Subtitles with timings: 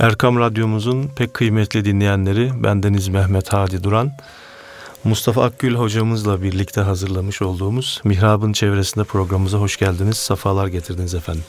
[0.00, 4.12] Erkam Radyomuzun pek kıymetli dinleyenleri bendeniz Mehmet Hadi Duran.
[5.04, 10.16] Mustafa Akgül hocamızla birlikte hazırlamış olduğumuz Mihrab'ın çevresinde programımıza hoş geldiniz.
[10.16, 11.44] Safalar getirdiniz efendim.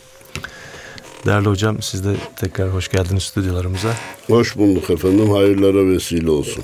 [1.26, 3.94] Değerli hocam siz de tekrar hoş geldiniz stüdyolarımıza.
[4.28, 5.32] Hoş bulduk efendim.
[5.32, 6.64] Hayırlara vesile olsun.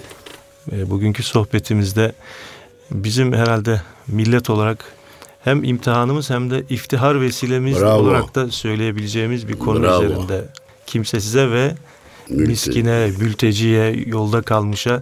[0.71, 2.13] E, bugünkü sohbetimizde
[2.91, 4.86] bizim herhalde millet olarak
[5.43, 8.02] hem imtihanımız hem de iftihar vesilemiz Bravo.
[8.02, 10.04] olarak da söyleyebileceğimiz bir konu Bravo.
[10.04, 10.45] üzerinde
[10.94, 11.75] kimsesize ve
[12.30, 12.44] Mülte.
[12.44, 15.02] miskine, mülteciye, yolda kalmışa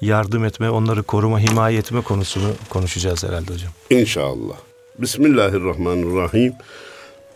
[0.00, 3.70] yardım etme, onları koruma, himaye etme konusunu konuşacağız herhalde hocam.
[3.90, 4.56] İnşallah.
[4.98, 6.52] Bismillahirrahmanirrahim.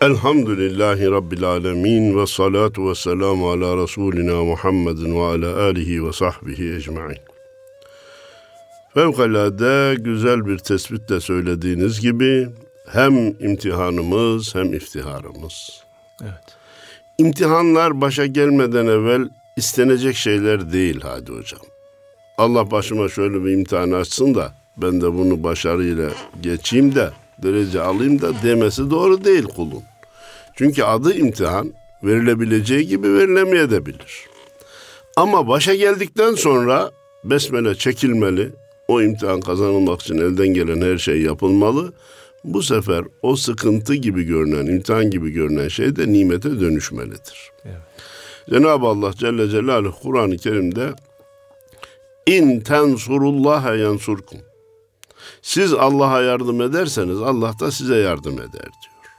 [0.00, 6.74] Elhamdülillahi Rabbil alemin ve salatu ve selamu ala Resulina Muhammedin ve ala alihi ve sahbihi
[6.74, 7.18] ecmain.
[8.94, 12.48] Fevkalade güzel bir tespitle söylediğiniz gibi
[12.86, 15.82] hem imtihanımız hem iftiharımız.
[16.22, 16.61] Evet.
[17.18, 21.60] İmtihanlar başa gelmeden evvel istenecek şeyler değil hadi hocam.
[22.38, 26.10] Allah başıma şöyle bir imtihan açsın da ben de bunu başarıyla
[26.42, 27.10] geçeyim de
[27.42, 29.82] derece alayım da demesi doğru değil kulun.
[30.56, 31.72] Çünkü adı imtihan
[32.02, 34.26] verilebileceği gibi verilemeyebilir.
[35.16, 36.90] Ama başa geldikten sonra
[37.24, 38.50] besmele çekilmeli.
[38.88, 41.92] O imtihan kazanılmak için elden gelen her şey yapılmalı.
[42.44, 47.50] Bu sefer o sıkıntı gibi görünen, imtihan gibi görünen şey de nimete dönüşmelidir.
[47.64, 47.76] Evet.
[48.50, 50.94] Cenab-ı Allah Celle Celaluhu Kur'an-ı Kerim'de
[52.26, 54.38] İn tensurullaha yansurkum.
[55.42, 59.14] Siz Allah'a yardım ederseniz Allah da size yardım eder diyor.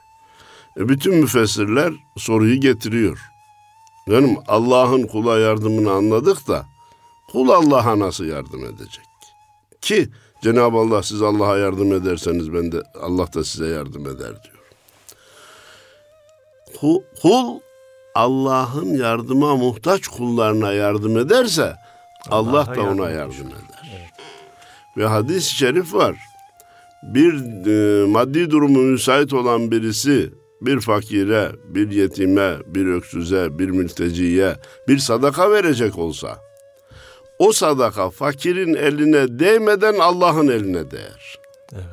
[0.76, 3.18] E bütün müfessirler soruyu getiriyor.
[4.08, 6.66] Benim Allah'ın kula yardımını anladık da
[7.32, 9.04] kul Allah'a nasıl yardım edecek?
[9.80, 10.08] Ki
[10.44, 14.64] Cenab-ı Allah siz Allah'a yardım ederseniz ben de Allah da size yardım eder diyor.
[17.22, 17.60] Kul
[18.14, 21.74] Allah'ın yardıma muhtaç kullarına yardım ederse
[22.30, 23.90] Allah, Allah da ona yardım eder.
[23.90, 24.10] Evet.
[24.96, 26.16] Ve hadis-i şerif var.
[27.02, 27.32] Bir
[27.66, 34.56] e, maddi durumu müsait olan birisi bir fakire, bir yetime, bir öksüze, bir mülteciye
[34.88, 36.38] bir sadaka verecek olsa
[37.38, 41.38] o sadaka fakirin eline değmeden Allah'ın eline değer.
[41.72, 41.84] Evet.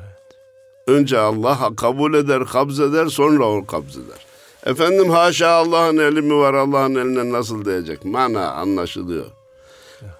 [0.86, 4.26] Önce Allah kabul eder, kabz eder, sonra o kabz eder.
[4.66, 8.04] Efendim haşa Allah'ın eli mi var, Allah'ın eline nasıl değecek?
[8.04, 9.26] Mana anlaşılıyor.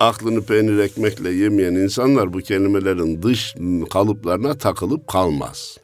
[0.01, 3.55] Aklını peynir ekmekle yemeyen insanlar bu kelimelerin dış
[3.91, 5.79] kalıplarına takılıp kalmaz.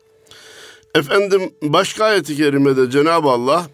[0.94, 3.66] Efendim başka ayet-i kerimede Cenab-ı Allah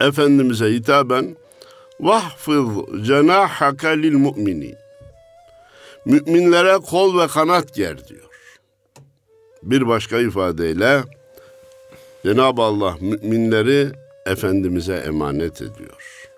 [0.00, 1.36] Efendimiz'e hitaben
[2.00, 2.66] Vahfız
[3.06, 4.76] cenahaka lil mu'minin.
[6.04, 8.30] Müminlere kol ve kanat ger diyor.
[9.62, 11.02] Bir başka ifadeyle
[12.24, 13.92] Cenab-ı Allah müminleri
[14.26, 16.30] Efendimiz'e emanet ediyor.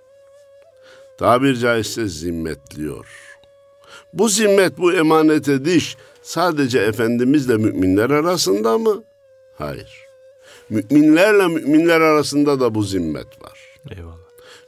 [1.19, 3.07] Tabir caizse zimmetliyor.
[4.13, 9.03] Bu zimmet, bu emanet ediş sadece Efendimizle müminler arasında mı?
[9.59, 10.07] Hayır.
[10.71, 13.59] Müminlerle müminler arasında da bu zimmet var.
[13.97, 14.26] Eyvallah.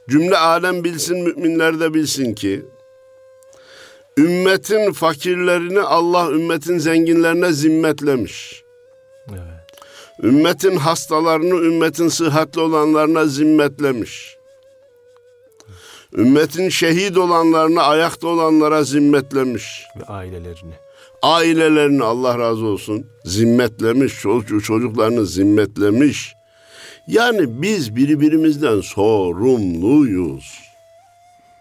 [0.09, 2.65] Cümle alem bilsin, müminler de bilsin ki
[4.17, 8.63] ümmetin fakirlerini Allah ümmetin zenginlerine zimmetlemiş.
[9.29, 9.41] Evet.
[10.23, 14.37] Ümmetin hastalarını ümmetin sıhhatli olanlarına zimmetlemiş.
[16.17, 19.83] Ümmetin şehit olanlarını ayakta olanlara zimmetlemiş.
[19.99, 20.73] Ve ailelerini.
[21.21, 26.33] Ailelerini Allah razı olsun zimmetlemiş, çocuk, çocuklarını zimmetlemiş.
[27.09, 30.59] Yani biz birbirimizden sorumluyuz.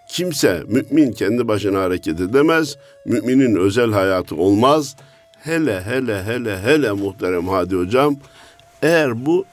[0.08, 2.76] Kimse mümin kendi başına hareket edemez.
[3.04, 4.96] Müminin özel hayatı olmaz.
[5.40, 8.16] Hele hele hele hele muhterem Hadi hocam
[8.82, 9.44] eğer bu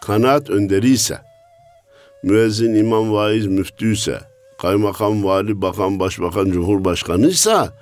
[0.00, 1.18] kanaat önderi ise,
[2.22, 4.20] müezzin, imam, vaiz, müftüyse,
[4.58, 7.72] kaymakam, vali, bakan, başbakan, cumhurbaşkanıysa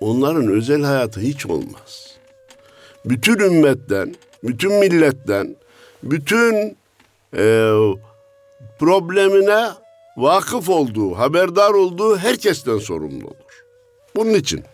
[0.00, 2.16] onların özel hayatı hiç olmaz.
[3.04, 5.56] Bütün ümmetten, bütün milletten,
[6.02, 6.76] bütün
[7.36, 7.72] e,
[8.78, 9.68] problemine
[10.16, 13.64] vakıf olduğu, haberdar olduğu herkesten sorumlu olur.
[14.16, 14.64] Bunun için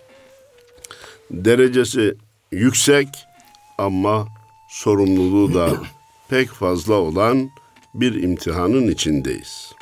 [1.31, 2.15] derecesi
[2.53, 3.09] yüksek
[3.79, 4.27] ama
[4.71, 5.71] sorumluluğu da
[6.29, 7.51] pek fazla olan
[7.95, 9.73] bir imtihanın içindeyiz.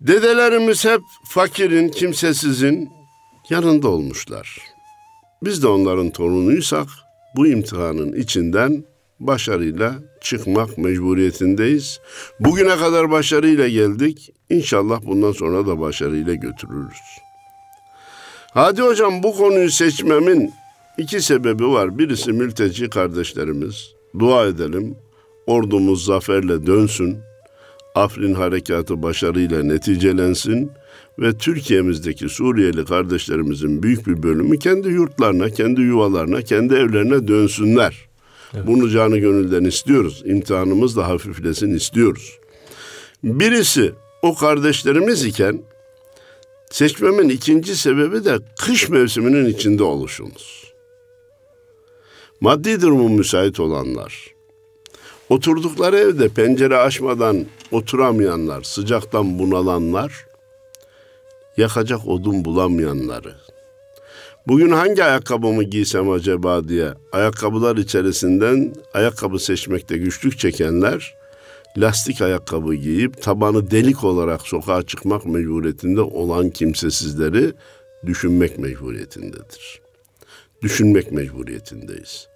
[0.00, 2.90] Dedelerimiz hep fakirin, kimsesizin
[3.50, 4.58] yanında olmuşlar.
[5.42, 6.88] Biz de onların torunuysak
[7.36, 8.84] bu imtihanın içinden
[9.26, 12.00] başarıyla çıkmak mecburiyetindeyiz.
[12.40, 14.32] Bugüne kadar başarıyla geldik.
[14.50, 16.98] İnşallah bundan sonra da başarıyla götürürüz.
[18.54, 20.52] Hadi hocam bu konuyu seçmemin
[20.98, 21.98] iki sebebi var.
[21.98, 23.94] Birisi mülteci kardeşlerimiz.
[24.18, 24.96] Dua edelim.
[25.46, 27.18] Ordumuz zaferle dönsün.
[27.94, 30.70] Afrin harekatı başarıyla neticelensin
[31.18, 38.08] ve Türkiye'mizdeki Suriyeli kardeşlerimizin büyük bir bölümü kendi yurtlarına, kendi yuvalarına, kendi evlerine dönsünler.
[38.66, 40.22] Bunu canı gönülden istiyoruz.
[40.24, 42.38] İmtihanımız da hafiflesin istiyoruz.
[43.24, 43.92] Birisi
[44.22, 45.62] o kardeşlerimiz iken
[46.70, 50.72] seçmemin ikinci sebebi de kış mevsiminin içinde oluşumuz.
[52.40, 54.34] Maddi durumu müsait olanlar,
[55.28, 60.26] oturdukları evde pencere açmadan oturamayanlar, sıcaktan bunalanlar,
[61.56, 63.34] yakacak odun bulamayanları,
[64.46, 71.14] bugün hangi ayakkabımı giysem acaba diye ayakkabılar içerisinden ayakkabı seçmekte güçlük çekenler,
[71.76, 77.52] lastik ayakkabı giyip tabanı delik olarak sokağa çıkmak mecburiyetinde olan kimsesizleri
[78.06, 79.80] düşünmek mecburiyetindedir.
[80.62, 82.28] Düşünmek mecburiyetindeyiz.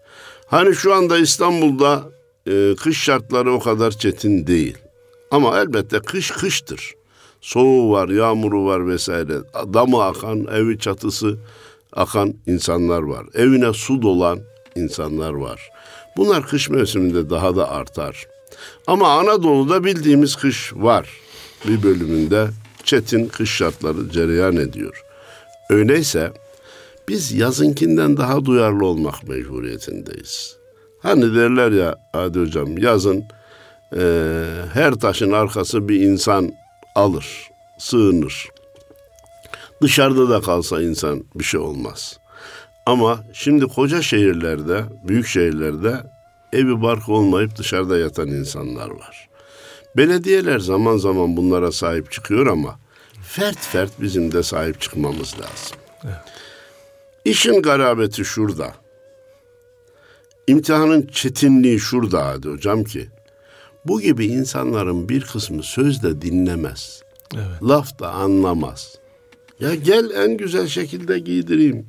[0.46, 2.02] Hani şu anda İstanbul'da
[2.46, 4.78] e, kış şartları o kadar çetin değil.
[5.31, 6.94] Ama elbette kış kıştır.
[7.40, 9.34] Soğuğu var, yağmuru var vesaire.
[9.75, 11.38] Damı akan, evi çatısı
[11.93, 13.26] akan insanlar var.
[13.35, 14.40] Evine su dolan
[14.76, 15.70] insanlar var.
[16.17, 18.26] Bunlar kış mevsiminde daha da artar.
[18.87, 21.08] Ama Anadolu'da bildiğimiz kış var.
[21.69, 22.49] Bir bölümünde
[22.85, 25.02] çetin kış şartları cereyan ediyor.
[25.70, 26.32] Öyleyse
[27.08, 30.56] biz yazınkinden daha duyarlı olmak mecburiyetindeyiz.
[31.02, 33.25] Hani derler ya Adi Hocam yazın
[33.96, 34.02] e,
[34.73, 36.52] her taşın arkası bir insan
[36.94, 38.49] alır, sığınır.
[39.83, 42.19] Dışarıda da kalsa insan bir şey olmaz.
[42.87, 46.03] Ama şimdi koca şehirlerde, büyük şehirlerde
[46.53, 49.29] evi barkı olmayıp dışarıda yatan insanlar var.
[49.97, 52.79] Belediyeler zaman zaman bunlara sahip çıkıyor ama
[53.23, 55.79] fert fert bizim de sahip çıkmamız lazım.
[56.05, 56.15] Evet.
[57.25, 58.75] İşin garabeti şurada.
[60.47, 63.09] İmtihanın çetinliği şurada hadi hocam ki
[63.85, 67.03] bu gibi insanların bir kısmı söz de dinlemez.
[67.35, 67.63] Evet.
[67.63, 68.99] Laf da anlamaz.
[69.60, 71.87] Ya gel en güzel şekilde giydireyim.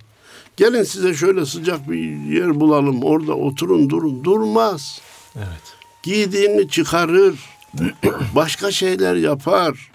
[0.57, 3.03] Gelin size şöyle sıcak bir yer bulalım.
[3.03, 4.23] Orada oturun durun.
[4.23, 5.01] Durmaz.
[5.35, 5.75] Evet.
[6.03, 7.39] Giydiğini çıkarır.
[8.35, 9.91] başka şeyler yapar.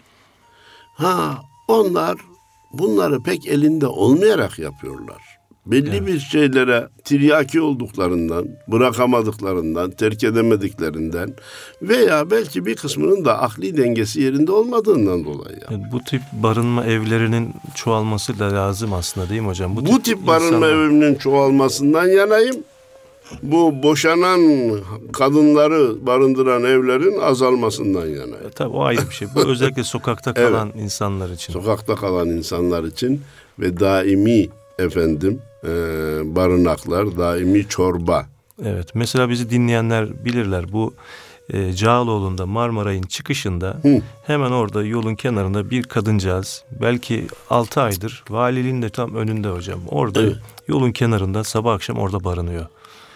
[0.95, 2.17] Ha onlar
[2.73, 5.34] bunları pek elinde olmayarak yapıyorlar
[5.67, 6.07] belli evet.
[6.07, 11.35] bir şeylere tiryaki olduklarından, bırakamadıklarından, terk edemediklerinden
[11.83, 15.59] veya belki bir kısmının da akli dengesi yerinde olmadığından dolayı.
[15.71, 19.77] Yani bu tip barınma evlerinin çoğalması da lazım aslında değil mi hocam?
[19.77, 20.87] Bu, bu tip, tip barınma insanlar...
[20.87, 22.57] evinin çoğalmasından yanayım.
[23.43, 24.41] Bu boşanan
[25.13, 28.37] kadınları barındıran evlerin azalmasından yana.
[28.37, 29.29] E, tabii o ayrı bir şey.
[29.35, 30.85] Bu özellikle sokakta kalan evet.
[30.85, 31.53] insanlar için.
[31.53, 33.21] Sokakta kalan insanlar için
[33.59, 35.71] ve daimi efendim e,
[36.37, 38.27] barınaklar, daimi çorba.
[38.65, 40.95] Evet mesela bizi dinleyenler bilirler bu
[41.53, 44.03] e, Cağaloğlu'nda Marmaray'ın çıkışında Hı.
[44.27, 49.81] hemen orada yolun kenarında bir kadıncağız belki 6 aydır valiliğin de tam önünde hocam.
[49.89, 50.37] Orada evet.
[50.69, 52.67] yolun kenarında sabah akşam orada barınıyor.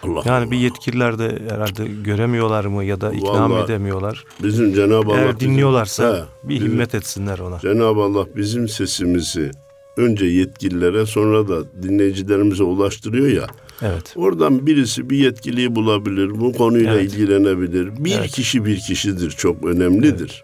[0.03, 0.51] Allah yani Allah.
[0.51, 4.25] bir yetkililer de herhalde göremiyorlar mı ya da ikna mı edemiyorlar.
[4.43, 7.59] Bizim Cenab-ı Allah Eğer dinliyorlarsa he, bir himmet etsinler ona.
[7.59, 9.51] Cenab-ı Allah bizim sesimizi
[9.99, 13.47] önce yetkililere sonra da dinleyicilerimize ulaştırıyor ya.
[13.81, 14.13] Evet.
[14.15, 17.13] Oradan birisi bir yetkiliyi bulabilir, bu konuyla evet.
[17.13, 18.05] ilgilenebilir.
[18.05, 18.31] Bir evet.
[18.31, 20.43] kişi bir kişidir, çok önemlidir.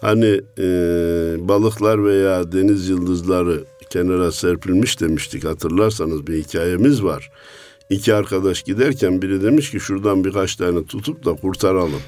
[0.00, 0.64] Hani e,
[1.48, 7.30] balıklar veya deniz yıldızları kenara serpilmiş demiştik hatırlarsanız bir hikayemiz var.
[7.90, 12.02] İki arkadaş giderken biri demiş ki şuradan birkaç tane tutup da kurtaralım.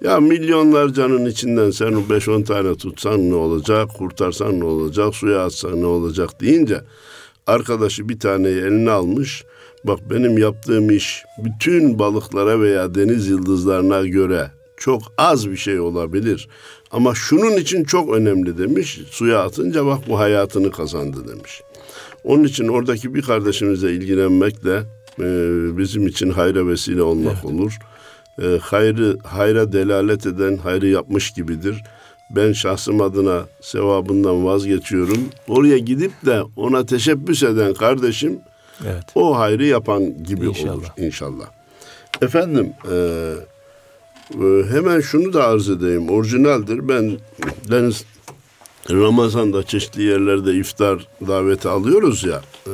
[0.00, 5.86] Ya milyonlarcanın içinden sen 5-10 tane tutsan ne olacak, kurtarsan ne olacak, suya atsan ne
[5.86, 6.80] olacak deyince
[7.46, 9.44] arkadaşı bir taneyi eline almış.
[9.84, 16.48] Bak benim yaptığım iş bütün balıklara veya deniz yıldızlarına göre çok az bir şey olabilir.
[16.90, 19.00] Ama şunun için çok önemli demiş.
[19.10, 21.62] Suya atınca bak bu hayatını kazandı demiş.
[22.24, 24.82] Onun için oradaki bir kardeşimizle ilgilenmek de
[25.18, 25.24] e,
[25.78, 27.44] bizim için hayra vesile olmak evet.
[27.44, 27.78] olur
[28.42, 31.82] e, hayrı hayra delalet eden hayrı yapmış gibidir.
[32.30, 35.28] Ben şahsım adına sevabından vazgeçiyorum.
[35.48, 38.40] Oraya gidip de ona teşebbüs eden kardeşim
[38.86, 39.04] evet.
[39.14, 40.74] o hayrı yapan gibi inşallah.
[40.74, 41.46] olur inşallah.
[42.22, 42.96] Efendim e,
[44.34, 46.10] e, hemen şunu da arz edeyim.
[46.10, 46.88] Orijinaldir.
[46.88, 47.18] Ben
[47.70, 48.04] Deniz
[48.90, 52.42] Ramazan'da çeşitli yerlerde iftar daveti alıyoruz ya.
[52.66, 52.72] E,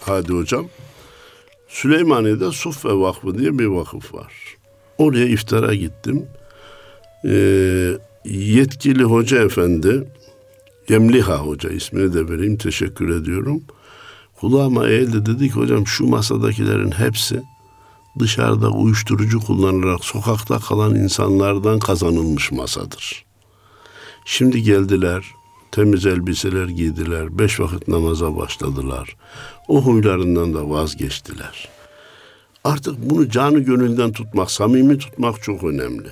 [0.00, 0.68] hadi hocam.
[1.68, 4.47] Süleymaniye'de Suffe Vakfı diye bir vakıf var.
[4.98, 6.26] Oraya iftara gittim.
[7.24, 10.04] Ee, yetkili hoca efendi,
[10.88, 13.62] Yemliha hoca ismini de vereyim teşekkür ediyorum.
[14.40, 17.42] Kulağıma eğildi dedi ki hocam şu masadakilerin hepsi
[18.18, 23.24] dışarıda uyuşturucu kullanarak sokakta kalan insanlardan kazanılmış masadır.
[24.24, 25.24] Şimdi geldiler,
[25.72, 29.16] temiz elbiseler giydiler, beş vakit namaza başladılar.
[29.68, 31.68] O huylarından da vazgeçtiler.
[32.64, 36.08] Artık bunu canı gönülden tutmak, samimi tutmak çok önemli.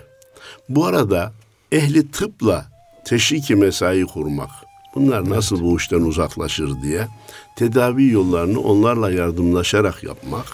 [0.68, 1.32] Bu arada
[1.72, 2.66] ehli tıpla
[3.04, 4.50] teşriki mesai kurmak,
[4.94, 7.08] bunlar nasıl bu işten uzaklaşır diye
[7.56, 10.46] tedavi yollarını onlarla yardımlaşarak yapmak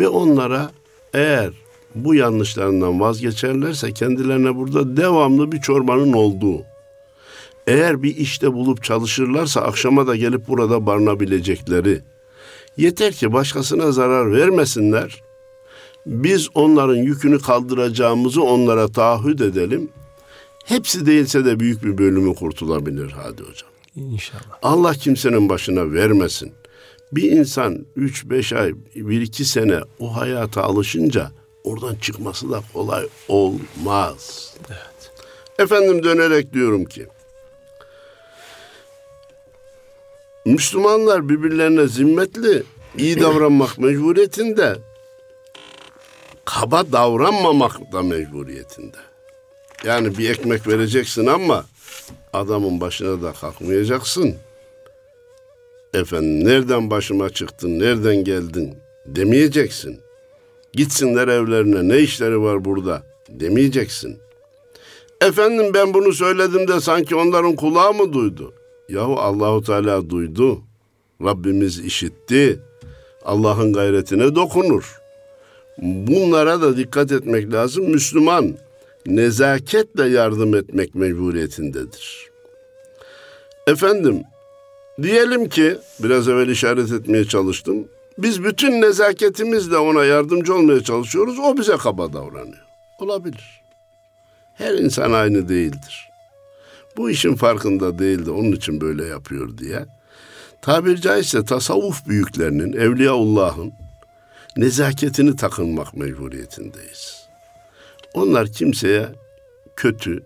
[0.00, 0.70] ve onlara
[1.14, 1.50] eğer
[1.94, 6.62] bu yanlışlarından vazgeçerlerse kendilerine burada devamlı bir çorbanın olduğu,
[7.66, 12.02] eğer bir işte bulup çalışırlarsa akşama da gelip burada barınabilecekleri,
[12.76, 15.22] yeter ki başkasına zarar vermesinler,
[16.06, 19.88] biz onların yükünü kaldıracağımızı onlara taahhüt edelim.
[20.64, 23.70] Hepsi değilse de büyük bir bölümü kurtulabilir hadi hocam.
[23.96, 24.58] İnşallah.
[24.62, 26.52] Allah kimsenin başına vermesin.
[27.12, 31.30] Bir insan 3-5 ay, 1-2 sene o hayata alışınca
[31.64, 34.54] oradan çıkması da kolay olmaz.
[34.68, 35.12] Evet.
[35.58, 37.06] Efendim dönerek diyorum ki
[40.46, 42.62] Müslümanlar birbirlerine zimmetli,
[42.98, 44.76] iyi davranmak mecburiyetinde,
[46.44, 48.96] kaba davranmamak da mecburiyetinde.
[49.84, 51.64] Yani bir ekmek vereceksin ama
[52.32, 54.34] adamın başına da kalkmayacaksın.
[55.94, 60.00] Efendim nereden başıma çıktın, nereden geldin demeyeceksin.
[60.72, 64.18] Gitsinler evlerine ne işleri var burada demeyeceksin.
[65.20, 68.54] Efendim ben bunu söyledim de sanki onların kulağı mı duydu?
[68.88, 70.62] Yahu Allahu Teala duydu.
[71.22, 72.60] Rabbimiz işitti.
[73.24, 75.00] Allah'ın gayretine dokunur.
[75.78, 77.90] Bunlara da dikkat etmek lazım.
[77.90, 78.56] Müslüman
[79.06, 82.30] nezaketle yardım etmek mecburiyetindedir.
[83.66, 84.22] Efendim,
[85.02, 87.88] diyelim ki biraz evvel işaret etmeye çalıştım.
[88.18, 91.38] Biz bütün nezaketimizle ona yardımcı olmaya çalışıyoruz.
[91.38, 92.66] O bize kaba davranıyor.
[92.98, 93.62] Olabilir.
[94.54, 96.05] Her insan aynı değildir.
[96.96, 98.30] Bu işin farkında değildi.
[98.30, 99.86] Onun için böyle yapıyor diye.
[100.62, 103.72] Tabir caizse tasavvuf büyüklerinin, Evliyaullah'ın
[104.56, 107.26] nezaketini takınmak mecburiyetindeyiz.
[108.14, 109.08] Onlar kimseye
[109.76, 110.22] kötü,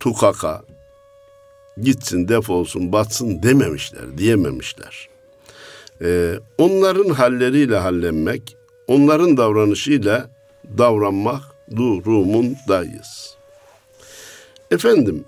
[0.00, 0.62] tukaka,
[1.82, 5.08] gitsin, defolsun, batsın dememişler, diyememişler.
[6.02, 10.30] Ee, onların halleriyle hallenmek, onların davranışıyla
[10.78, 11.42] davranmak
[11.76, 13.36] durumundayız.
[14.70, 15.24] Efendim,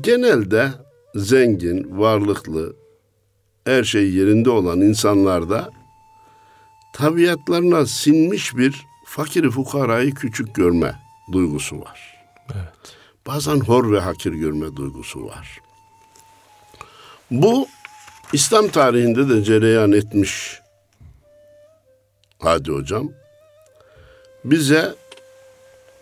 [0.00, 0.72] genelde
[1.14, 2.76] zengin, varlıklı,
[3.64, 5.70] her şey yerinde olan insanlarda
[6.94, 10.94] tabiatlarına sinmiş bir fakiri fukarayı küçük görme
[11.32, 12.24] duygusu var.
[12.54, 12.96] Evet.
[13.26, 15.60] Bazen hor ve hakir görme duygusu var.
[17.30, 17.68] Bu
[18.32, 20.60] İslam tarihinde de cereyan etmiş.
[22.38, 23.10] Hadi hocam.
[24.44, 24.94] Bize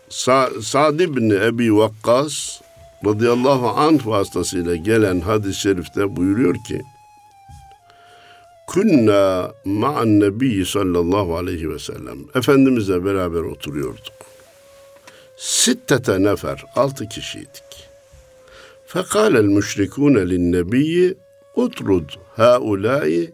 [0.09, 2.61] Sa Sa'd ibn Ebi Vakkas
[3.05, 6.81] radıyallahu anh vasıtasıyla gelen hadis-i şerifte buyuruyor ki
[8.67, 12.17] Kunna ma'an nebi sallallahu aleyhi ve sellem.
[12.35, 14.13] Efendimizle beraber oturuyorduk.
[15.37, 17.87] Sittete nefer, altı kişiydik.
[18.85, 21.15] Fekâlel müşrikûne linnebiyyi
[21.55, 23.31] utrud haulâi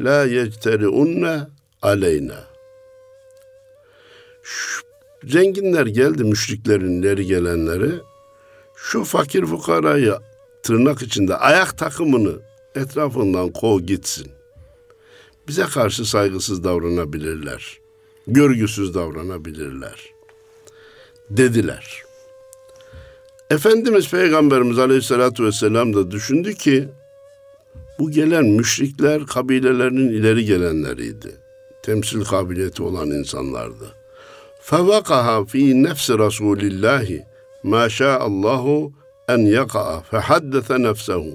[0.00, 1.40] la yecteri'unne
[1.82, 2.44] aleyna.
[5.24, 7.90] Zenginler geldi müşriklerin ileri gelenleri
[8.90, 10.14] şu fakir fukarayı
[10.62, 12.32] tırnak içinde ayak takımını
[12.74, 14.26] etrafından kov gitsin.
[15.48, 17.78] Bize karşı saygısız davranabilirler.
[18.26, 20.00] Görgüsüz davranabilirler.
[21.30, 22.02] Dediler.
[23.50, 26.88] Efendimiz Peygamberimiz Aleyhisselatü Vesselam da düşündü ki
[27.98, 31.36] bu gelen müşrikler kabilelerinin ileri gelenleriydi.
[31.82, 33.92] Temsil kabiliyeti olan insanlardı.
[34.60, 37.33] Fevakaha fi nefsi Rasulillahi
[37.64, 38.92] ma şâ Allahu
[39.28, 41.34] en yaka'a fehaddese nefsehu.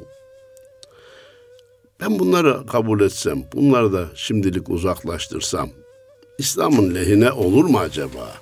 [2.02, 5.70] Ben bunları kabul etsem, bunları da şimdilik uzaklaştırsam,
[6.38, 8.34] İslam'ın lehine olur mu acaba?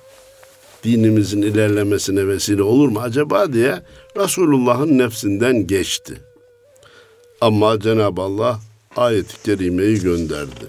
[0.84, 3.82] Dinimizin ilerlemesine vesile olur mu acaba diye
[4.16, 6.14] Resulullah'ın nefsinden geçti.
[7.40, 8.60] Ama Cenab-ı Allah
[8.96, 10.66] ayet-i kerimeyi gönderdi.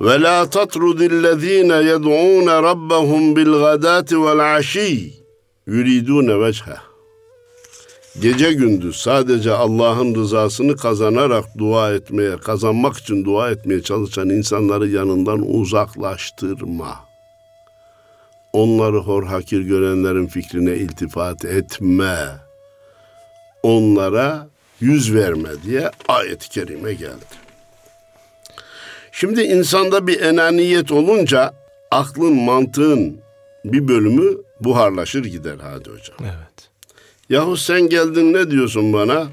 [0.00, 5.21] Ve la tatrudillezine yed'un rabbahum bil gadati vel aşiyy
[5.66, 6.92] yuridun vecheh
[8.20, 15.54] gece gündüz sadece Allah'ın rızasını kazanarak dua etmeye, kazanmak için dua etmeye çalışan insanları yanından
[15.54, 17.00] uzaklaştırma.
[18.52, 22.16] Onları hor hakir görenlerin fikrine iltifat etme.
[23.62, 24.48] Onlara
[24.80, 27.42] yüz verme diye ayet-i kerime geldi.
[29.12, 31.54] Şimdi insanda bir enaniyet olunca
[31.90, 33.20] aklın, mantığın
[33.64, 36.16] bir bölümü buharlaşır gider hadi hocam.
[36.20, 36.68] Evet.
[37.28, 39.26] Yahu sen geldin ne diyorsun bana?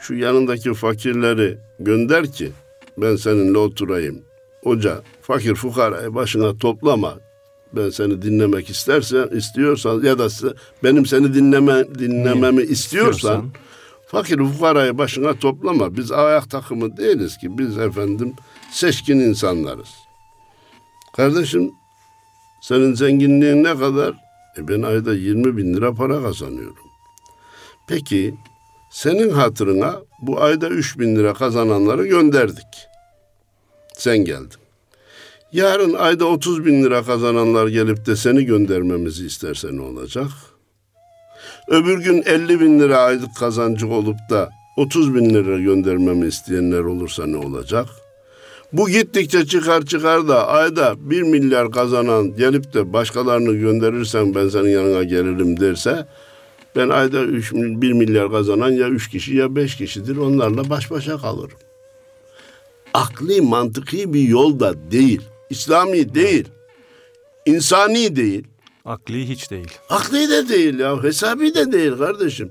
[0.00, 2.52] Şu yanındaki fakirleri gönder ki
[2.98, 4.22] ben seninle oturayım.
[4.62, 7.14] Hoca fakir fukarayı başına toplama.
[7.72, 10.28] Ben seni dinlemek istersen istiyorsan ya da
[10.84, 13.50] benim seni dinleme dinlememi istiyorsan, istiyorsan
[14.06, 15.96] fakir fukarayı başına toplama.
[15.96, 17.58] Biz ayak takımı değiliz ki.
[17.58, 18.34] Biz efendim
[18.72, 19.88] seçkin insanlarız.
[21.16, 21.72] Kardeşim
[22.62, 24.21] senin zenginliğin ne kadar?
[24.58, 26.86] E ben ayda 20 bin lira para kazanıyorum.
[27.88, 28.34] Peki
[28.90, 32.88] senin hatırına bu ayda 3 bin lira kazananları gönderdik.
[33.96, 34.58] Sen geldin.
[35.52, 40.28] Yarın ayda 30 bin lira kazananlar gelip de seni göndermemizi isterse ne olacak?
[41.68, 47.26] Öbür gün 50 bin lira aylık kazancı olup da 30 bin lira göndermemi isteyenler olursa
[47.26, 47.88] ne olacak?
[48.72, 54.70] Bu gittikçe çıkar çıkar da ayda 1 milyar kazanan gelip de başkalarını gönderirsen ben senin
[54.70, 56.06] yanına gelirim derse
[56.76, 61.18] ben ayda 3, 1 milyar kazanan ya 3 kişi ya 5 kişidir onlarla baş başa
[61.18, 61.58] kalırım.
[62.94, 65.20] Akli mantıki bir yolda değil.
[65.50, 66.48] İslami değil.
[67.46, 68.44] insani değil.
[68.84, 69.72] Akli hiç değil.
[69.88, 71.02] Akli de değil ya.
[71.02, 72.50] Hesabi de değil kardeşim.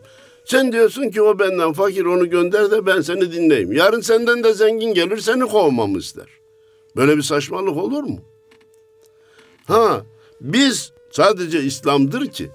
[0.52, 3.72] Sen diyorsun ki o benden fakir onu gönder de ben seni dinleyeyim.
[3.72, 6.26] Yarın senden de zengin gelir seni kovmamı ister.
[6.96, 8.20] Böyle bir saçmalık olur mu?
[9.66, 10.06] Ha
[10.42, 12.50] biz sadece İslam'dır ki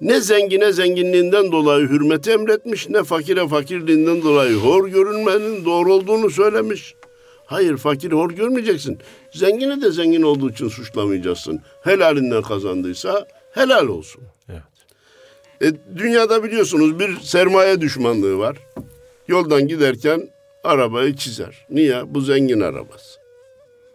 [0.00, 6.94] ne zengine zenginliğinden dolayı hürmeti emretmiş ne fakire fakirliğinden dolayı hor görünmenin doğru olduğunu söylemiş.
[7.46, 8.98] Hayır fakir hor görmeyeceksin.
[9.32, 11.60] Zengini de zengin olduğu için suçlamayacaksın.
[11.82, 14.22] Helalinden kazandıysa helal olsun.
[14.48, 14.75] Evet.
[15.62, 18.56] E, dünyada biliyorsunuz bir sermaye düşmanlığı var.
[19.28, 20.30] Yoldan giderken
[20.64, 21.66] arabayı çizer.
[21.70, 22.14] Niye?
[22.14, 23.18] Bu zengin arabası.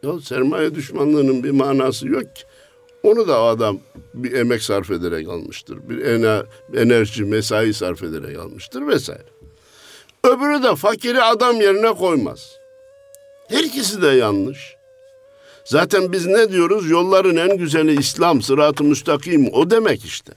[0.04, 2.44] Ya sermaye düşmanlığının bir manası yok ki.
[3.04, 3.80] Onu da adam
[4.14, 5.78] bir emek sarf ederek almıştır.
[5.90, 6.06] Bir
[6.78, 9.24] enerji, mesai sarf ederek almıştır vesaire.
[10.24, 12.56] Öbürü de fakiri adam yerine koymaz.
[13.50, 14.76] Her ikisi de yanlış.
[15.66, 16.90] Zaten biz ne diyoruz?
[16.90, 20.34] Yolların en güzeli İslam, sırat-ı müstakim o demek işte.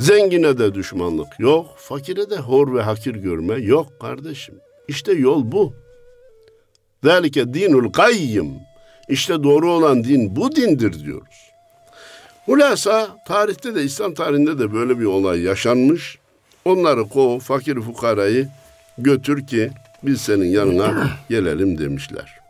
[0.00, 4.54] Zengine de düşmanlık yok, fakire de hor ve hakir görme yok kardeşim.
[4.88, 5.74] İşte yol bu.
[7.04, 8.54] Zalike dinul kayyim.
[9.08, 11.50] İşte doğru olan din bu dindir diyoruz.
[12.46, 16.18] Hulasa tarihte de İslam tarihinde de böyle bir olay yaşanmış.
[16.64, 18.48] Onları kov, fakir fukarayı
[18.98, 19.70] götür ki
[20.02, 22.40] biz senin yanına gelelim demişler.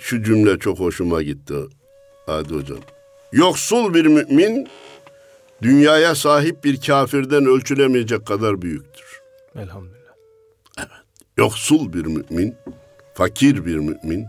[0.00, 1.54] Şu cümle çok hoşuma gitti
[2.26, 2.78] Adi Hocam.
[3.32, 4.68] Yoksul bir mümin
[5.62, 9.20] dünyaya sahip bir kafirden ölçülemeyecek kadar büyüktür.
[9.56, 10.14] Elhamdülillah.
[10.78, 10.88] Evet.
[11.36, 12.54] Yoksul bir mümin,
[13.14, 14.26] fakir bir mümin,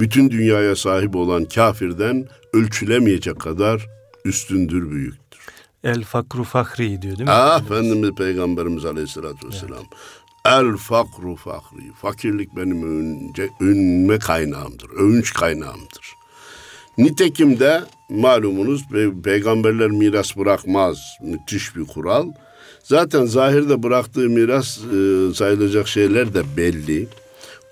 [0.00, 3.86] bütün dünyaya sahip olan kafirden ölçülemeyecek kadar
[4.24, 5.22] üstündür, büyük.
[5.84, 7.34] El fakru fakri diyor değil mi?
[7.34, 9.78] Ah Efendimiz Peygamberimiz Aleyhisselatü Vesselam.
[9.78, 9.88] Evet.
[10.44, 11.92] El fakru fakri.
[12.00, 14.90] Fakirlik benim övünce, övünme kaynağımdır.
[14.90, 16.14] Övünç kaynağımdır.
[16.98, 18.82] Nitekim de malumunuz
[19.24, 20.98] peygamberler miras bırakmaz.
[21.22, 22.26] Müthiş bir kural.
[22.84, 27.08] Zaten zahirde bıraktığı miras e, sayılacak şeyler de belli.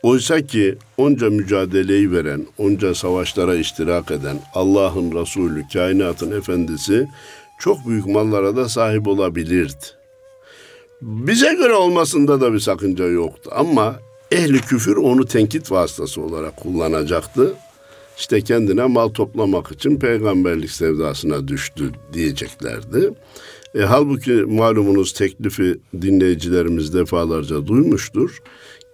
[0.02, 7.08] Oysa ki onca mücadeleyi veren, onca savaşlara iştirak eden Allah'ın Resulü, kainatın efendisi
[7.58, 9.86] çok büyük mallara da sahip olabilirdi.
[11.02, 13.96] Bize göre olmasında da bir sakınca yoktu ama
[14.30, 17.54] ehli küfür onu tenkit vasıtası olarak kullanacaktı.
[18.20, 23.10] İşte kendine mal toplamak için peygamberlik sevdasına düştü diyeceklerdi.
[23.74, 28.38] E, halbuki malumunuz teklifi dinleyicilerimiz defalarca duymuştur.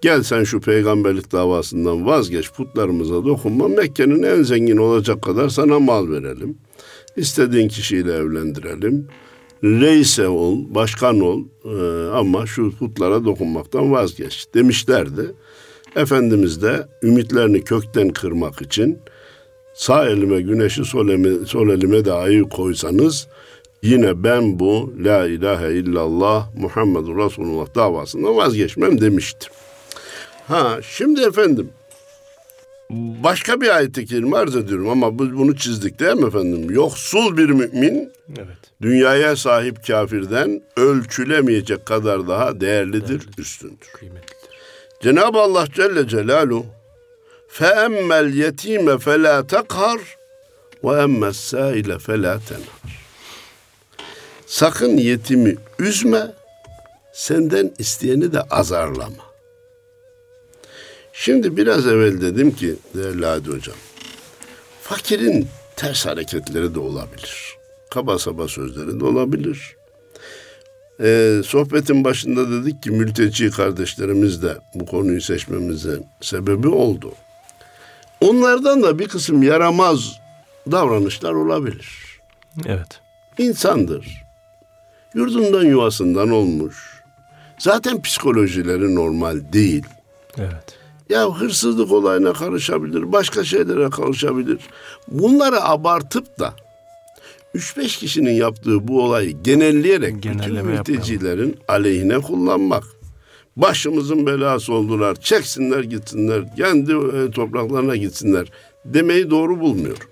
[0.00, 6.10] Gel sen şu peygamberlik davasından vazgeç putlarımıza dokunma Mekke'nin en zengin olacak kadar sana mal
[6.10, 6.58] verelim.
[7.16, 9.06] İstediğin kişiyle evlendirelim.
[9.64, 15.32] Reise ol, başkan ol e, ama şu putlara dokunmaktan vazgeç demişlerdi.
[15.96, 18.98] Efendimiz de ümitlerini kökten kırmak için
[19.76, 23.26] sağ elime güneşi sol elime, sol elime de ayı koysanız
[23.82, 29.50] yine ben bu la ilahe illallah Muhammedur Resulullah davasından vazgeçmem demiştir.
[30.48, 31.70] Ha şimdi efendim
[32.90, 36.70] Başka bir ayet-i kerime arz ediyorum ama biz bunu çizdik değil mi efendim?
[36.70, 38.56] Yoksul bir mümin evet.
[38.82, 43.38] dünyaya sahip kafirden ölçülemeyecek kadar daha değerlidir, değerlidir.
[43.38, 43.88] üstündür.
[43.92, 44.36] Kıymetlidir.
[45.02, 46.66] Cenab-ı Allah Celle Celaluhu
[47.57, 49.99] فَاَمَّا الْيَت۪يمَ فَلَا تَقْهَرْ
[50.83, 52.81] وَاَمَّا السَّائِلَ فَلَا تَنَرْ
[54.45, 56.31] Sakın yetimi üzme,
[57.13, 59.31] senden isteyeni de azarlama.
[61.13, 63.75] Şimdi biraz evvel dedim ki değerli Hadi Hocam,
[64.81, 67.57] fakirin ters hareketleri de olabilir.
[67.89, 69.75] Kaba saba sözleri de olabilir.
[71.03, 77.13] Ee, sohbetin başında dedik ki mülteci kardeşlerimiz de bu konuyu seçmemizin sebebi oldu.
[78.20, 80.12] Onlardan da bir kısım yaramaz
[80.70, 81.88] davranışlar olabilir.
[82.66, 83.00] Evet.
[83.38, 84.24] İnsandır.
[85.14, 87.02] Yurdundan yuvasından olmuş.
[87.58, 89.84] Zaten psikolojileri normal değil.
[90.38, 90.78] Evet.
[91.08, 94.58] Ya hırsızlık olayına karışabilir, başka şeylere karışabilir.
[95.08, 96.54] Bunları abartıp da
[97.54, 101.54] 3-5 kişinin yaptığı bu olayı genelleyerek bütün Genelleme mültecilerin yapmayalım.
[101.68, 102.84] aleyhine kullanmak.
[103.56, 108.48] Başımızın belası oldular, çeksinler gitsinler, kendi e, topraklarına gitsinler
[108.84, 110.08] demeyi doğru bulmuyorum.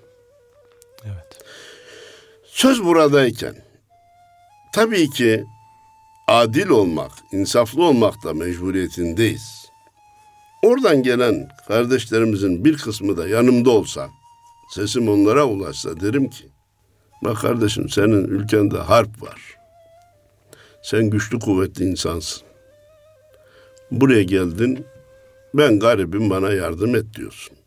[1.05, 1.39] Evet.
[2.45, 3.55] Söz buradayken
[4.73, 5.45] tabii ki
[6.27, 9.65] adil olmak, insaflı olmak da mecburiyetindeyiz.
[10.63, 14.09] Oradan gelen kardeşlerimizin bir kısmı da yanımda olsa,
[14.69, 16.45] sesim onlara ulaşsa derim ki,
[17.23, 19.41] bak kardeşim senin ülkende harp var.
[20.83, 22.54] Sen güçlü kuvvetli insansın.
[23.91, 24.85] Buraya geldin,
[25.53, 27.57] ben garibim bana yardım et diyorsun.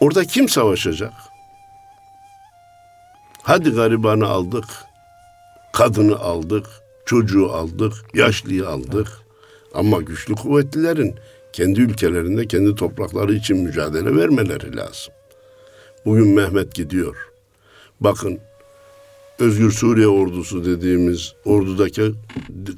[0.00, 1.12] Orada kim savaşacak?
[3.42, 4.64] Hadi garibanı aldık,
[5.72, 6.66] kadını aldık,
[7.06, 9.08] çocuğu aldık, yaşlıyı aldık.
[9.74, 11.14] Ama güçlü kuvvetlilerin
[11.52, 15.14] kendi ülkelerinde kendi toprakları için mücadele vermeleri lazım.
[16.04, 17.16] Bugün Mehmet gidiyor.
[18.00, 18.40] Bakın
[19.38, 22.12] Özgür Suriye ordusu dediğimiz ordudaki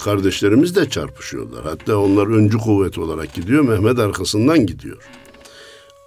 [0.05, 1.65] kardeşlerimiz de çarpışıyorlar.
[1.65, 4.99] Hatta onlar öncü kuvvet olarak gidiyor, Mehmet arkasından gidiyor.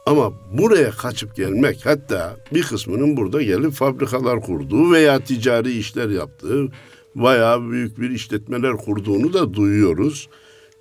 [0.06, 6.68] Ama buraya kaçıp gelmek hatta bir kısmının burada gelip fabrikalar kurduğu veya ticari işler yaptığı
[7.16, 10.30] bayağı büyük bir işletmeler kurduğunu da duyuyoruz.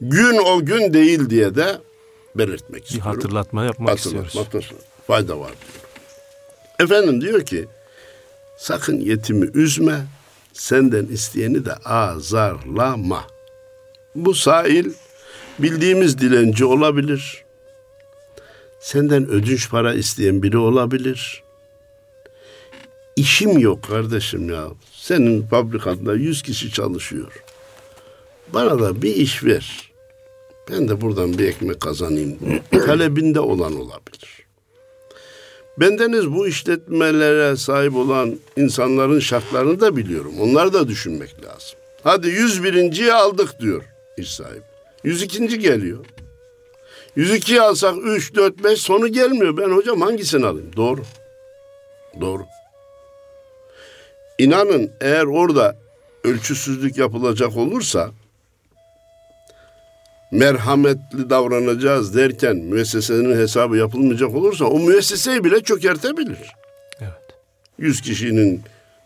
[0.01, 1.79] Gün o gün değil diye de
[2.37, 3.13] belirtmek istiyorum.
[3.13, 4.39] Bir hatırlatma yapmak istiyoruz.
[5.07, 5.83] fayda var diyor.
[6.81, 7.67] Efendim diyor ki
[8.57, 10.07] sakın yetimi üzme
[10.53, 13.27] senden isteyeni de azarlama.
[14.15, 14.93] Bu sahil
[15.59, 17.45] bildiğimiz dilenci olabilir.
[18.81, 21.43] Senden ödünç para isteyen biri olabilir.
[23.17, 24.69] İşim yok kardeşim ya.
[24.93, 27.45] Senin fabrikanda yüz kişi çalışıyor.
[28.55, 29.93] Bana da bir iş ver.
[30.71, 32.39] Ben de buradan bir ekmek kazanayım.
[32.71, 34.42] Talebinde olan olabilir.
[35.77, 40.35] Bendeniz bu işletmelere sahip olan insanların şartlarını da biliyorum.
[40.41, 41.79] Onları da düşünmek lazım.
[42.05, 43.85] Hadi 101.yi aldık diyor
[44.17, 44.63] iş sahibi.
[45.05, 45.59] 102.
[45.59, 46.05] geliyor.
[47.17, 49.57] 102'yi alsak 3, 4, 5 sonu gelmiyor.
[49.57, 50.71] Ben hocam hangisini alayım?
[50.77, 51.03] Doğru.
[52.21, 52.47] Doğru.
[54.39, 55.77] İnanın eğer orada
[56.25, 58.11] ölçüsüzlük yapılacak olursa
[60.33, 66.53] merhametli davranacağız derken müessesenin hesabı yapılmayacak olursa o müesseseyi bile çökertebilir.
[67.01, 67.13] Evet.
[67.79, 68.63] 100 kişinin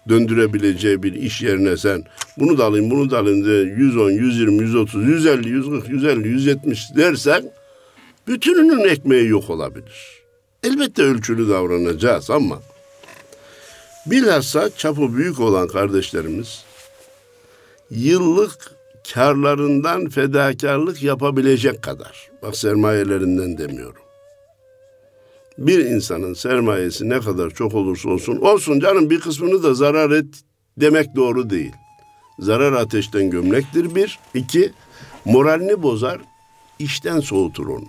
[0.08, 2.04] döndürebileceği bir iş yerine sen
[2.36, 7.50] bunu da alayım bunu da alayım de 110, 120, 130, 150, 140, 150, 170 dersen
[8.28, 10.22] bütününün ekmeği yok olabilir.
[10.64, 12.62] Elbette ölçülü davranacağız ama
[14.06, 16.64] bilhassa çapı büyük olan kardeşlerimiz
[17.90, 18.75] yıllık
[19.14, 22.30] karlarından fedakarlık yapabilecek kadar.
[22.42, 24.02] Bak sermayelerinden demiyorum.
[25.58, 30.26] Bir insanın sermayesi ne kadar çok olursa olsun, olsun canım bir kısmını da zarar et
[30.76, 31.72] demek doğru değil.
[32.38, 34.18] Zarar ateşten gömlektir bir.
[34.34, 34.72] iki
[35.24, 36.18] moralini bozar,
[36.78, 37.86] işten soğutur onu.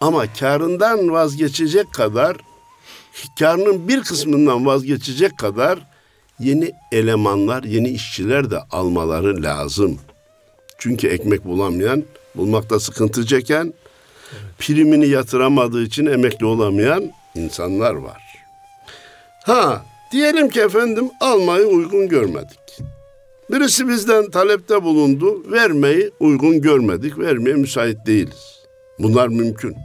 [0.00, 2.36] Ama karından vazgeçecek kadar,
[3.38, 5.93] karının bir kısmından vazgeçecek kadar
[6.40, 9.98] yeni elemanlar, yeni işçiler de almaları lazım.
[10.78, 13.74] Çünkü ekmek bulamayan, bulmakta sıkıntı çeken,
[14.58, 18.22] primini yatıramadığı için emekli olamayan insanlar var.
[19.44, 22.78] Ha, diyelim ki efendim almayı uygun görmedik.
[23.50, 28.66] Birisi bizden talepte bulundu, vermeyi uygun görmedik, vermeye müsait değiliz.
[28.98, 29.76] Bunlar mümkün.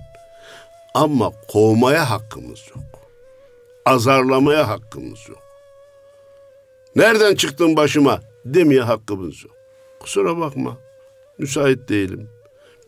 [0.93, 2.83] Ama kovmaya hakkımız yok.
[3.85, 5.48] Azarlamaya hakkımız yok.
[6.99, 9.53] Nereden çıktın başıma demeye hakkımız yok.
[9.99, 10.77] Kusura bakma.
[11.37, 12.29] Müsait değilim.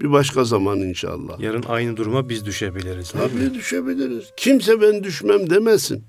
[0.02, 1.40] Bir başka zaman inşallah.
[1.40, 3.12] Yarın aynı duruma biz düşebiliriz.
[3.12, 4.32] Tabii düşebiliriz.
[4.38, 6.04] Kimse ben düşmem demesin.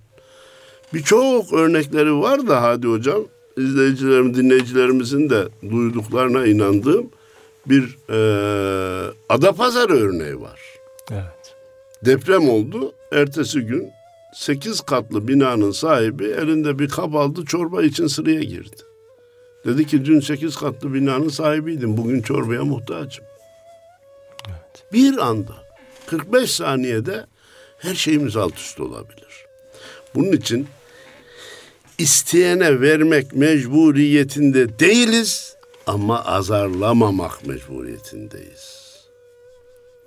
[0.94, 3.22] Birçok örnekleri var da hadi hocam.
[3.56, 7.10] izleyicilerim, dinleyicilerimizin de duyduklarına inandığım
[7.66, 10.60] bir e, Adapazarı örneği var.
[11.10, 11.54] Evet.
[12.04, 12.92] Deprem oldu.
[13.12, 13.90] Ertesi gün
[14.34, 18.76] sekiz katlı binanın sahibi elinde bir kap aldı çorba için sıraya girdi.
[19.64, 21.96] Dedi ki dün sekiz katlı binanın sahibiydim.
[21.96, 23.24] Bugün çorbaya muhtacım.
[24.48, 24.84] Evet.
[24.92, 25.54] Bir anda
[26.06, 27.26] 45 saniyede
[27.78, 29.46] her şeyimiz alt üst olabilir.
[30.14, 30.66] Bunun için
[31.98, 38.82] isteyene vermek mecburiyetinde değiliz ama azarlamamak mecburiyetindeyiz.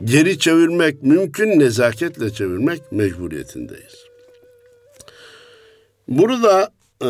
[0.04, 4.05] Geri çevirmek mümkün, nezaketle çevirmek mecburiyetindeyiz.
[6.08, 6.70] Burada
[7.02, 7.10] e,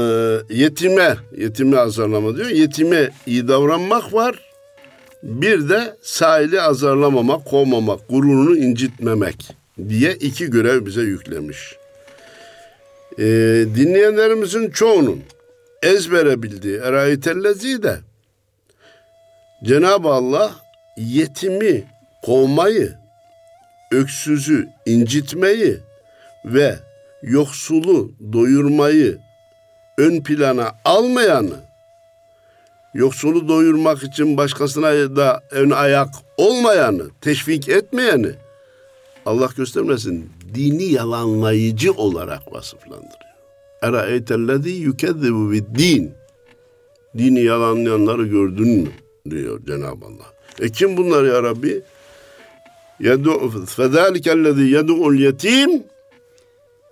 [0.50, 2.50] yetime, yetime azarlama diyor.
[2.50, 4.40] Yetime iyi davranmak var.
[5.24, 9.56] Bir de sahili azarlamamak, kovmamak, gururunu incitmemek
[9.90, 11.76] diye iki görev bize yüklemiş.
[13.18, 13.24] E,
[13.76, 15.22] dinleyenlerimizin çoğunun
[15.84, 17.98] ezbere bildiği Erayetellezi de
[19.64, 20.56] Cenab-ı Allah
[20.98, 21.84] yetimi
[22.24, 22.94] kovmayı,
[23.92, 25.78] öksüzü incitmeyi
[26.46, 26.76] ve
[27.26, 29.18] yoksulu doyurmayı
[29.98, 31.56] ön plana almayanı,
[32.94, 38.32] yoksulu doyurmak için başkasına da ön ayak olmayanı, teşvik etmeyeni
[39.26, 43.16] Allah göstermesin dini yalanlayıcı olarak vasıflandırıyor.
[43.82, 46.12] Era eytellezî yükezzibu din.
[47.18, 48.90] Dini yalanlayanları gördün mü?
[49.30, 50.26] diyor Cenab-ı Allah.
[50.60, 51.82] E kim bunlar ya Rabbi?
[53.00, 55.84] Yed'u fezâlikellezî yed'u'l yetim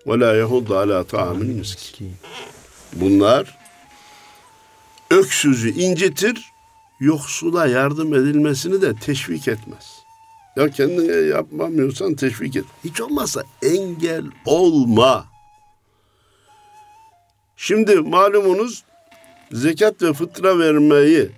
[0.08, 2.14] ve la yahuddu ala ta'amil miskin.
[2.94, 3.58] Bunlar
[5.10, 6.52] öksüzü incitir,
[7.00, 10.04] yoksula yardım edilmesini de teşvik etmez.
[10.56, 12.66] Ya kendine yapmamıyorsan teşvik et.
[12.84, 15.26] Hiç olmazsa engel olma.
[17.58, 18.84] Şimdi malumunuz
[19.52, 21.30] zekat ve fıtra vermeyi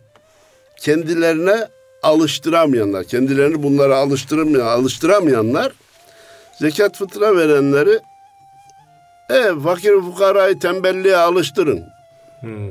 [0.82, 1.68] kendilerine
[2.04, 5.72] alıştıramayanlar, kendilerini bunlara alıştıramayan, alıştıramayanlar
[6.60, 8.00] zekat fıtra verenleri
[9.30, 11.84] e, fakir fukarayı tembelliğe alıştırın.
[12.40, 12.70] Hmm.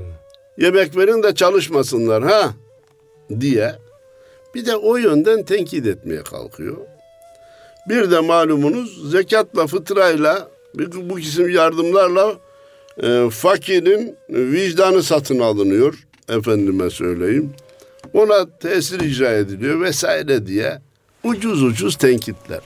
[0.58, 2.54] Yemek verin de çalışmasınlar ha
[3.40, 3.74] diye
[4.54, 6.76] bir de o yönden tenkit etmeye kalkıyor.
[7.88, 10.48] Bir de malumunuz zekatla fıtrayla
[10.94, 12.34] bu isim yardımlarla
[13.02, 17.54] e, fakirin vicdanı satın alınıyor efendime söyleyeyim
[18.14, 20.80] ona tesir icra ediliyor vesaire diye
[21.24, 22.60] ucuz ucuz tenkitler.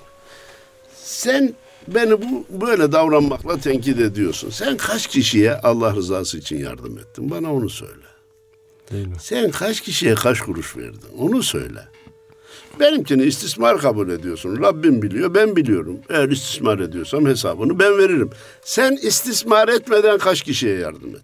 [0.95, 1.55] Sen
[1.95, 4.51] beni bu böyle davranmakla tenkit ediyorsun.
[4.51, 7.31] Sen kaç kişiye Allah rızası için yardım ettin?
[7.31, 8.09] Bana onu söyle.
[8.93, 9.17] Değil mi?
[9.21, 11.01] Sen kaç kişiye kaç kuruş verdin?
[11.19, 11.81] Onu söyle.
[12.81, 14.63] Benimkini istismar kabul ediyorsun.
[14.63, 15.99] Rabbim biliyor, ben biliyorum.
[16.11, 18.31] Eğer istismar ediyorsam hesabını ben veririm.
[18.63, 21.23] Sen istismar etmeden kaç kişiye yardım et?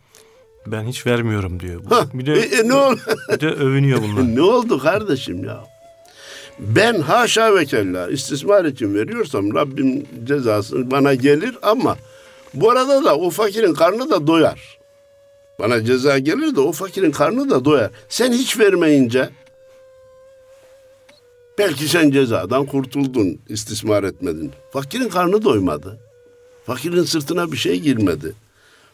[0.66, 1.82] Ben hiç vermiyorum diyor.
[1.90, 3.00] Ha, bir de, e, e, ne oldu?
[3.32, 4.22] bir de övünüyor bunlar.
[4.36, 5.64] ne oldu kardeşim ya?
[6.58, 11.96] Ben haşa ve kella istismar için veriyorsam Rabbim cezası bana gelir ama
[12.54, 14.78] bu arada da o fakirin karnı da doyar.
[15.58, 17.90] Bana ceza gelir de o fakirin karnı da doyar.
[18.08, 19.30] Sen hiç vermeyince
[21.58, 24.52] belki sen cezadan kurtuldun, istismar etmedin.
[24.72, 25.98] Fakirin karnı doymadı.
[26.66, 28.34] Fakirin sırtına bir şey girmedi.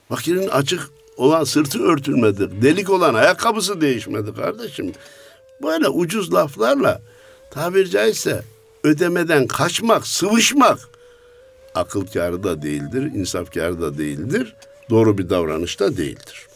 [0.09, 2.62] Fakirin açık olan sırtı örtülmedi.
[2.62, 4.92] Delik olan ayakkabısı değişmedi kardeşim.
[5.62, 7.01] Böyle ucuz laflarla
[7.51, 8.43] tabiri caizse
[8.85, 10.79] ödemeden kaçmak, sıvışmak
[11.75, 14.55] akıl kârı da değildir, insaf kârı da değildir,
[14.91, 16.47] doğru bir davranış da değildir.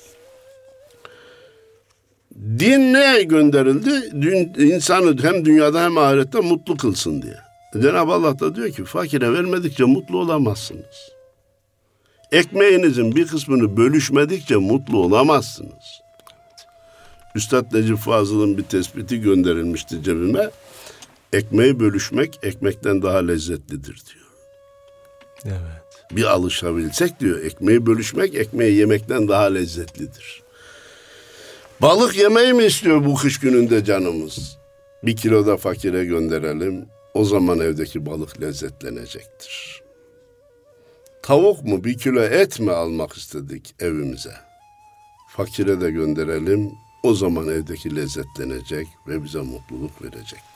[2.59, 4.23] Din neye gönderildi?
[4.23, 7.37] Dün, insanı hem dünyada hem ahirette mutlu kılsın diye.
[7.83, 11.13] Cenab-ı Allah da diyor ki fakire vermedikçe mutlu olamazsınız.
[12.33, 16.01] Ekmeğinizin bir kısmını bölüşmedikçe mutlu olamazsınız.
[17.35, 20.51] Üstad Necip Fazıl'ın bir tespiti gönderilmişti cebime.
[21.35, 24.27] Ekmeği bölüşmek ekmekten daha lezzetlidir diyor.
[25.45, 26.17] Evet.
[26.17, 30.43] Bir alışabilsek diyor ekmeği bölüşmek ekmeği yemekten daha lezzetlidir.
[31.83, 34.59] Balık yemeği mi istiyor bu kış gününde canımız?
[35.03, 36.87] Bir kilo da fakire gönderelim.
[37.15, 39.85] O zaman evdeki balık lezzetlenecektir
[41.25, 44.35] tavuk mu bir kilo et mi almak istedik evimize?
[45.29, 46.73] Fakire de gönderelim.
[47.03, 50.54] O zaman evdeki lezzetlenecek ve bize mutluluk verecektir.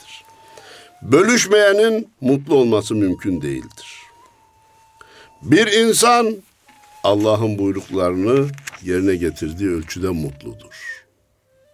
[1.03, 4.03] Bölüşmeyenin mutlu olması mümkün değildir.
[5.43, 6.37] Bir insan
[7.05, 8.49] Allah'ın buyruklarını
[8.83, 11.05] yerine getirdiği ölçüde mutludur.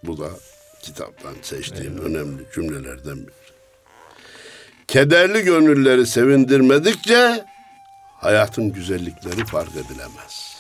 [0.03, 0.31] Bu da
[0.83, 2.07] kitaptan seçtiğim evet.
[2.07, 3.35] önemli cümlelerden biri.
[4.89, 7.45] Kederli gönülleri sevindirmedikçe
[8.21, 10.57] hayatın güzellikleri fark edilemez.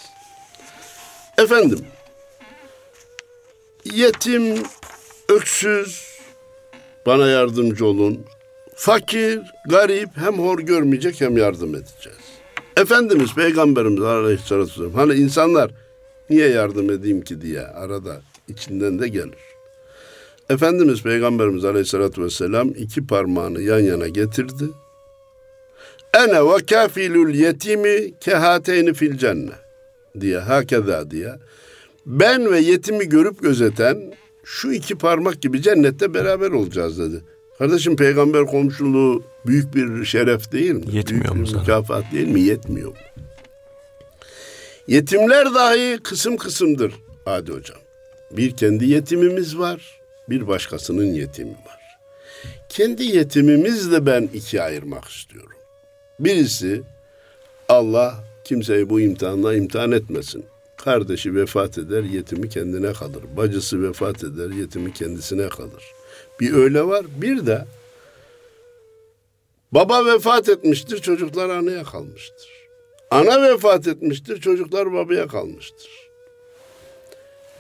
[1.39, 1.87] Efendim,
[3.85, 4.63] yetim,
[5.29, 6.05] öksüz,
[7.07, 8.27] bana yardımcı olun.
[8.77, 12.19] Fakir, garip, hem hor görmeyecek hem yardım edeceğiz.
[12.77, 15.71] Efendimiz Peygamberimiz Aleyhisselatü Vesselam hani insanlar
[16.31, 19.55] niye yardım edeyim ki diye arada içinden de gelir.
[20.51, 24.65] Efendimiz Peygamberimiz Aleyhisselatü Vesselam iki parmağını yan yana getirdi
[26.15, 29.53] Ene ve kafilul yetimi kehateyni fil cenne
[30.21, 31.35] diye hakeza diye.
[32.07, 37.25] Ben ve yetimi görüp gözeten şu iki parmak gibi cennette beraber olacağız dedi.
[37.59, 40.85] Kardeşim peygamber komşuluğu büyük bir şeref değil mi?
[40.93, 41.61] Yetmiyor büyük mu sana?
[41.61, 42.41] mükafat değil mi?
[42.41, 42.93] Yetmiyor?
[44.87, 46.93] Yetimler dahi kısım kısımdır
[47.25, 47.79] Hadi hocam.
[48.31, 51.81] Bir kendi yetimimiz var, bir başkasının yetimi var.
[52.69, 55.57] Kendi yetimimizle ben ikiye ayırmak istiyorum.
[56.21, 56.83] Birisi
[57.69, 60.45] Allah kimseyi bu imtihanla imtihan etmesin.
[60.77, 63.23] Kardeşi vefat eder, yetimi kendine kalır.
[63.37, 65.94] Bacısı vefat eder, yetimi kendisine kalır.
[66.41, 67.07] Bir öyle var.
[67.17, 67.65] Bir de
[69.73, 72.49] baba vefat etmiştir, çocuklar anaya kalmıştır.
[73.11, 75.91] Ana vefat etmiştir, çocuklar babaya kalmıştır.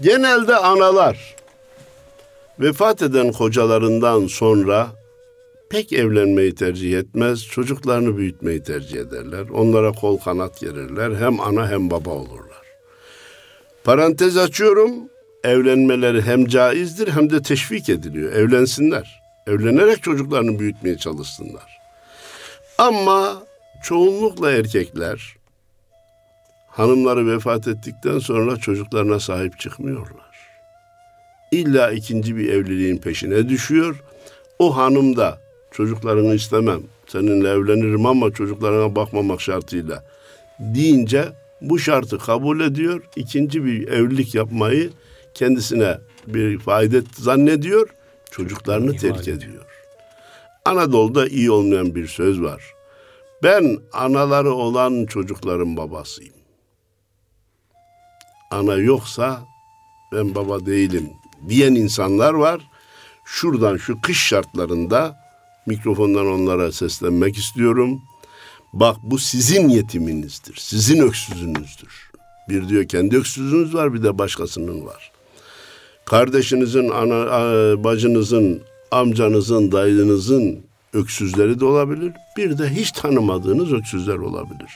[0.01, 1.37] Genelde analar
[2.61, 4.89] vefat eden kocalarından sonra
[5.71, 9.45] pek evlenmeyi tercih etmez, çocuklarını büyütmeyi tercih ederler.
[9.55, 12.65] Onlara kol kanat gerirler, hem ana hem baba olurlar.
[13.85, 14.95] Parantez açıyorum,
[15.45, 18.33] evlenmeleri hem caizdir hem de teşvik ediliyor.
[18.33, 21.79] Evlensinler, evlenerek çocuklarını büyütmeye çalışsınlar.
[22.79, 23.43] Ama
[23.83, 25.37] çoğunlukla erkekler
[26.67, 30.35] hanımları vefat ettikten sonra çocuklarına sahip çıkmıyorlar.
[31.51, 34.03] İlla ikinci bir evliliğin peşine düşüyor.
[34.59, 35.39] O hanım da
[35.73, 40.05] çocuklarını istemem, seninle evlenirim ama çocuklarına bakmamak şartıyla
[40.59, 41.25] deyince
[41.61, 43.03] bu şartı kabul ediyor.
[43.17, 44.91] İkinci bir evlilik yapmayı
[45.35, 47.88] kendisine bir fayda zannediyor.
[48.31, 49.66] Çocuklarını terk ediyor.
[50.64, 52.62] Anadolu'da iyi olmayan bir söz var.
[53.42, 56.35] Ben anaları olan çocukların babasıyım.
[58.51, 59.42] Ana yoksa
[60.12, 61.11] ben baba değilim
[61.49, 62.61] diyen insanlar var.
[63.25, 65.16] Şuradan şu kış şartlarında
[65.66, 68.03] mikrofondan onlara seslenmek istiyorum.
[68.73, 70.57] Bak bu sizin yetiminizdir.
[70.57, 72.11] Sizin öksüzünüzdür.
[72.49, 75.13] Bir diyor kendi öksüzünüz var bir de başkasının var.
[76.07, 77.14] Kardeşinizin, ana,
[77.85, 80.64] bacınızın, amcanızın, dayınızın
[80.95, 82.12] öksüzleri de olabilir.
[82.37, 84.71] Bir de hiç tanımadığınız öksüzler olabilir.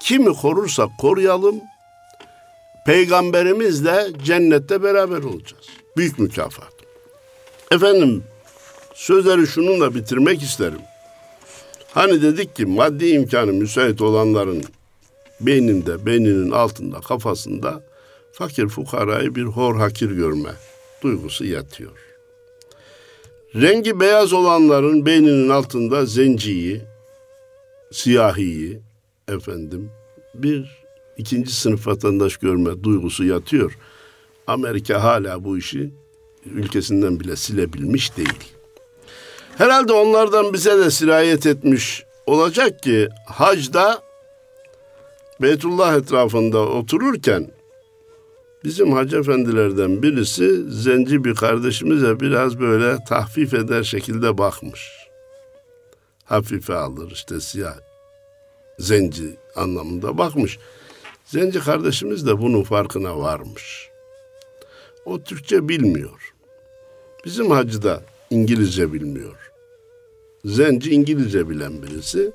[0.00, 1.56] Kimi korursak koruyalım.
[2.86, 5.66] Peygamberimizle cennette beraber olacağız.
[5.96, 6.72] Büyük mükafat.
[7.70, 8.24] Efendim
[8.94, 10.80] sözleri şununla bitirmek isterim.
[11.92, 14.64] Hani dedik ki maddi imkanı müsait olanların
[15.40, 17.82] beyninde, beyninin altında, kafasında
[18.38, 20.50] fakir fukarayı bir hor hakir görme
[21.02, 21.98] duygusu yatıyor.
[23.54, 26.82] Rengi beyaz olanların beyninin altında zenciyi,
[27.92, 28.80] siyahiyi,
[29.28, 29.90] efendim
[30.34, 30.84] bir
[31.16, 33.78] ikinci sınıf vatandaş görme duygusu yatıyor.
[34.46, 35.90] Amerika hala bu işi
[36.46, 38.52] ülkesinden bile silebilmiş değil.
[39.56, 44.02] Herhalde onlardan bize de sirayet etmiş olacak ki hacda
[45.40, 47.57] Beytullah etrafında otururken
[48.64, 54.90] bizim hacı efendilerden birisi zenci bir kardeşimize biraz böyle tahfif eder şekilde bakmış.
[56.24, 57.78] Hafife alır işte siyah
[58.78, 60.58] zenci anlamında bakmış.
[61.24, 63.88] Zenci kardeşimiz de bunun farkına varmış.
[65.04, 66.34] O Türkçe bilmiyor.
[67.24, 69.36] Bizim hacı da İngilizce bilmiyor.
[70.44, 72.32] Zenci İngilizce bilen birisi.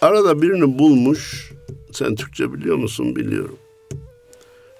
[0.00, 1.52] Arada birini bulmuş.
[1.92, 3.16] Sen Türkçe biliyor musun?
[3.16, 3.58] Biliyorum.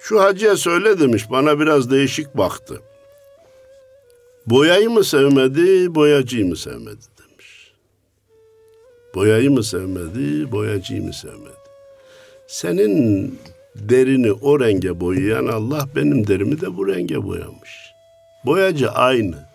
[0.00, 1.30] Şu hacıya söyle demiş.
[1.30, 2.80] Bana biraz değişik baktı.
[4.46, 7.72] Boyayı mı sevmedi, boyacıyı mı sevmedi demiş.
[9.14, 11.60] Boyayı mı sevmedi, boyacıyı mı sevmedi?
[12.46, 13.38] Senin
[13.74, 17.70] derini o renge boyayan Allah benim derimi de bu renge boyamış.
[18.46, 19.50] Boyacı aynı.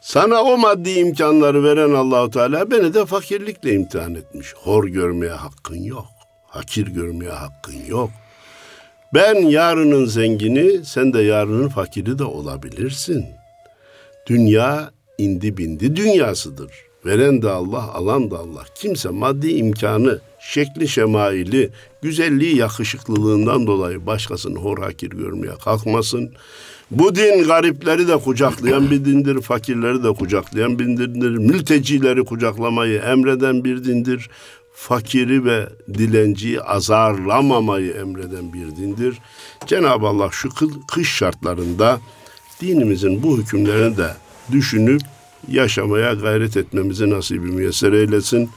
[0.00, 4.54] Sana o maddi imkanları veren Allahu Teala beni de fakirlikle imtihan etmiş.
[4.54, 6.06] Hor görmeye hakkın yok.
[6.46, 8.10] Hakir görmeye hakkın yok.
[9.14, 13.24] Ben yarının zengini, sen de yarının fakiri de olabilirsin.
[14.26, 16.70] Dünya indi bindi dünyasıdır.
[17.06, 18.64] Veren de Allah, alan da Allah.
[18.74, 21.70] Kimse maddi imkanı, şekli şemaili,
[22.02, 26.32] güzelliği, yakışıklılığından dolayı başkasını hor hakir görmeye kalkmasın.
[26.90, 33.64] Bu din garipleri de kucaklayan bir dindir, fakirleri de kucaklayan bir dindir, mültecileri kucaklamayı emreden
[33.64, 34.30] bir dindir,
[34.80, 39.18] fakiri ve dilenciyi azarlamamayı emreden bir dindir.
[39.66, 40.48] Cenab-ı Allah şu
[40.88, 42.00] kış şartlarında
[42.60, 44.14] dinimizin bu hükümlerini de
[44.52, 45.00] düşünüp
[45.48, 48.50] yaşamaya gayret etmemizi nasibi müyesser eylesin.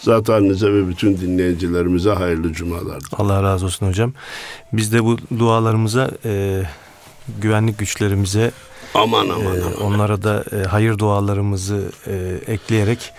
[0.00, 3.02] Zat halinize ve bütün dinleyicilerimize hayırlı cumalar.
[3.12, 4.12] Allah razı olsun hocam.
[4.72, 6.62] Biz de bu dualarımıza e,
[7.40, 8.50] güvenlik güçlerimize
[8.94, 9.80] aman aman, e, aman.
[9.80, 13.12] onlara da e, hayır dualarımızı e, ekleyerek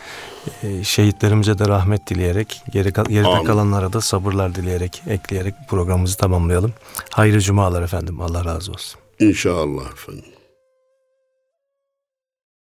[0.83, 3.45] şehitlerimize de rahmet dileyerek geri, geride Amin.
[3.45, 6.73] kalanlara da sabırlar dileyerek ekleyerek programımızı tamamlayalım.
[7.09, 8.21] Hayırlı cumalar efendim.
[8.21, 8.99] Allah razı olsun.
[9.19, 10.32] İnşallah efendim.